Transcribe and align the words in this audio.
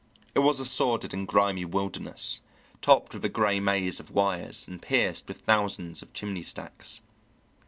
It 0.33 0.39
was 0.39 0.59
a 0.59 0.65
sordid 0.65 1.13
and 1.13 1.27
grimy 1.27 1.63
wilderness, 1.63 2.41
topped 2.81 3.13
with 3.13 3.23
a 3.23 3.29
gray 3.29 3.59
maze 3.59 3.99
of 3.99 4.09
wires 4.09 4.67
and 4.67 4.81
pierced 4.81 5.27
with 5.27 5.41
thousands 5.41 6.01
of 6.01 6.11
chimney 6.11 6.41
stacks. 6.41 7.01